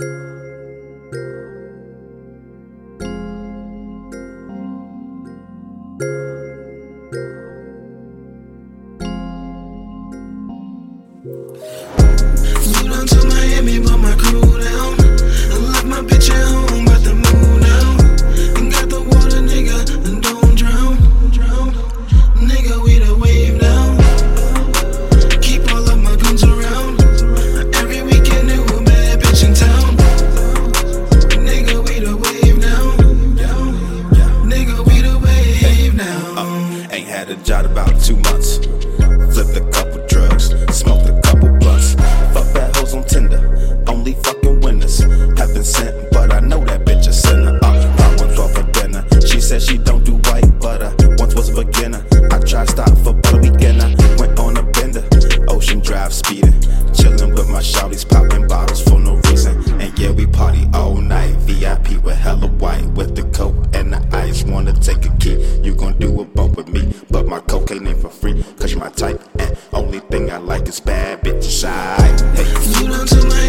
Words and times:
Flew 0.00 0.27
Job 37.62 37.72
about 37.72 38.00
two 38.00 38.16
months. 38.16 38.58
Flipped 39.34 39.56
a 39.56 39.70
couple 39.72 40.06
drugs, 40.06 40.54
smoked 40.76 41.08
a 41.08 41.20
couple 41.22 41.48
blunts. 41.58 41.94
Fuck 42.32 42.54
bad 42.54 42.76
hoes 42.76 42.94
on 42.94 43.04
Tinder, 43.04 43.82
only 43.88 44.14
fucking 44.14 44.60
winners. 44.60 45.00
Have 45.00 45.54
been 45.54 45.64
sent, 45.64 46.10
but 46.12 46.32
I 46.32 46.40
know 46.40 46.64
that 46.64 46.84
bitch 46.84 47.08
a 47.08 47.12
sinner. 47.12 47.58
Uh, 47.62 47.96
bought 47.96 48.20
one 48.20 48.36
for 48.36 48.48
for 48.48 48.72
dinner. 48.72 49.04
She 49.26 49.40
said 49.40 49.62
she 49.62 49.78
don't 49.78 50.04
do 50.04 50.14
white 50.30 50.48
butter. 50.60 50.94
Once 51.18 51.34
was 51.34 51.48
a 51.48 51.64
beginner. 51.64 52.04
I 52.30 52.38
tried 52.40 52.68
stop 52.68 52.96
for 52.98 53.12
but 53.12 53.34
a 53.34 53.38
weekender. 53.38 53.90
Went 54.20 54.38
on 54.38 54.56
a 54.56 54.62
bender, 54.62 55.04
ocean 55.48 55.80
drive 55.80 56.12
speeding, 56.12 56.60
chilling 56.94 57.34
with 57.34 57.48
my 57.48 57.60
shawties, 57.60 58.08
only 69.88 70.00
thing 70.00 70.30
I 70.30 70.36
like 70.36 70.68
is 70.68 70.80
bad 70.80 71.22
bitches 71.22 71.60
side. 71.62 72.20
Hey. 72.36 72.44
Flew 72.44 72.90
down 72.90 73.06
to 73.06 73.26
Miami, 73.26 73.47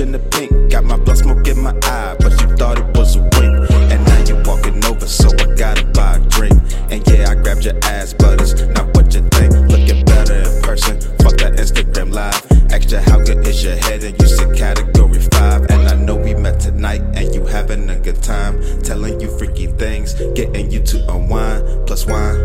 in 0.00 0.12
the 0.12 0.18
pink. 0.18 0.70
Got 0.70 0.84
my 0.84 0.96
blood 0.96 1.18
smoke 1.18 1.46
in 1.48 1.60
my 1.60 1.74
eye, 1.82 2.16
but 2.18 2.32
you 2.40 2.56
thought 2.56 2.78
it 2.78 2.96
was 2.96 3.16
a 3.16 3.20
wink. 3.20 3.70
And 3.92 4.04
now 4.04 4.24
you're 4.24 4.42
walking 4.44 4.84
over, 4.84 5.06
so 5.06 5.28
I 5.38 5.54
gotta 5.54 5.84
buy 5.86 6.16
a 6.16 6.20
drink. 6.28 6.54
And 6.90 7.06
yeah, 7.08 7.30
I 7.30 7.34
grabbed 7.34 7.64
your 7.64 7.78
ass, 7.84 8.12
but 8.12 8.40
it's 8.40 8.54
not 8.76 8.94
what 8.94 9.14
you 9.14 9.22
think. 9.30 9.52
Looking 9.70 10.04
better 10.04 10.34
in 10.34 10.62
person. 10.62 11.00
Fuck 11.22 11.38
that 11.38 11.54
Instagram 11.56 12.12
live. 12.12 12.40
Extra, 12.72 13.00
how 13.00 13.18
good 13.18 13.46
is 13.46 13.64
your 13.64 13.76
head? 13.76 14.02
And 14.04 14.20
you 14.20 14.26
said 14.26 14.56
category 14.56 15.20
five. 15.32 15.62
And 15.70 15.88
I 15.88 15.94
know 15.94 16.16
we 16.16 16.34
met 16.34 16.60
tonight, 16.60 17.02
and 17.14 17.34
you 17.34 17.46
having 17.46 17.88
a 17.88 17.98
good 17.98 18.22
time. 18.22 18.60
Telling 18.82 19.20
you 19.20 19.28
freaky 19.38 19.66
things, 19.66 20.14
getting 20.34 20.70
you 20.70 20.82
to 20.82 21.12
unwind. 21.12 21.86
Plus 21.86 22.06
wine. 22.06 22.36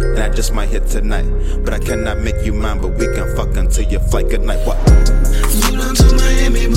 And 0.00 0.18
I 0.18 0.28
just 0.28 0.52
might 0.52 0.68
hit 0.68 0.86
tonight. 0.86 1.26
But 1.64 1.74
I 1.74 1.78
cannot 1.78 2.18
make 2.18 2.44
you 2.44 2.52
mine, 2.52 2.80
but 2.80 2.98
we 2.98 3.06
can 3.14 3.34
fuck 3.36 3.56
until 3.56 3.84
your 3.90 4.00
flight. 4.00 4.28
Good 4.28 4.42
night. 4.42 4.66
What? 4.66 5.05
Flew 5.56 5.78
down 5.78 5.94
to 5.94 6.14
Miami, 6.16 6.75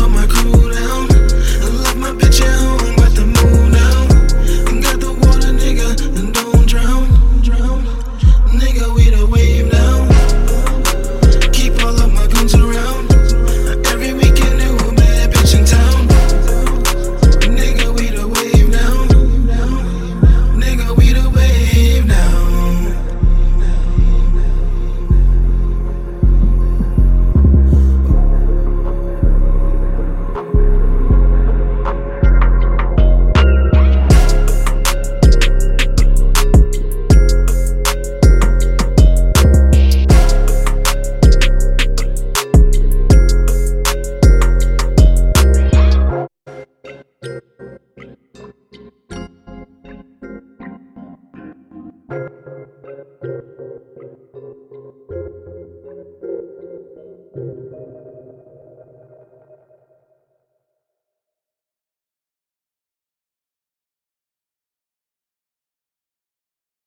Thank 52.10 52.39